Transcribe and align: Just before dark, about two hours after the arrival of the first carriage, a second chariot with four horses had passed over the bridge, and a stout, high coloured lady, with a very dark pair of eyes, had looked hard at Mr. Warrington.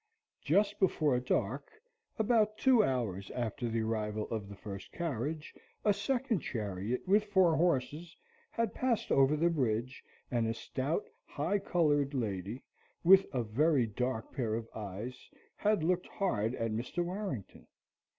Just 0.41 0.79
before 0.79 1.19
dark, 1.19 1.69
about 2.17 2.57
two 2.57 2.83
hours 2.83 3.29
after 3.35 3.69
the 3.69 3.81
arrival 3.81 4.27
of 4.31 4.49
the 4.49 4.55
first 4.55 4.91
carriage, 4.91 5.53
a 5.85 5.93
second 5.93 6.39
chariot 6.39 7.07
with 7.07 7.25
four 7.25 7.55
horses 7.55 8.17
had 8.49 8.73
passed 8.73 9.11
over 9.11 9.35
the 9.37 9.51
bridge, 9.51 10.03
and 10.31 10.47
a 10.47 10.55
stout, 10.55 11.05
high 11.23 11.59
coloured 11.59 12.15
lady, 12.15 12.63
with 13.03 13.27
a 13.31 13.43
very 13.43 13.85
dark 13.85 14.33
pair 14.33 14.55
of 14.55 14.67
eyes, 14.73 15.29
had 15.55 15.83
looked 15.83 16.07
hard 16.07 16.55
at 16.55 16.71
Mr. 16.71 17.05
Warrington. 17.05 17.67